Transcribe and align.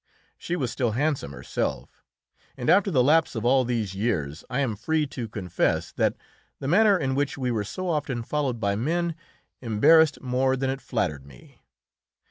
She 0.35 0.55
was 0.55 0.71
still 0.71 0.93
handsome 0.93 1.31
herself, 1.31 2.01
and 2.57 2.71
after 2.71 2.89
the 2.89 3.03
lapse 3.03 3.35
of 3.35 3.45
all 3.45 3.63
these 3.63 3.93
years 3.93 4.43
I 4.49 4.59
am 4.61 4.75
free 4.75 5.05
to 5.05 5.27
confess 5.29 5.91
that 5.91 6.17
the 6.57 6.67
manner 6.67 6.97
in 6.97 7.13
which 7.13 7.37
we 7.37 7.51
were 7.51 7.63
so 7.63 7.87
often 7.87 8.23
followed 8.23 8.59
by 8.59 8.75
men 8.75 9.13
embarrassed 9.61 10.19
more 10.19 10.55
than 10.57 10.71
it 10.71 10.81
flattered 10.81 11.27
me. 11.27 11.61